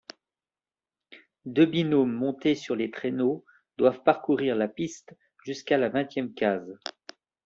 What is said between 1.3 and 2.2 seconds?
Deux binômes,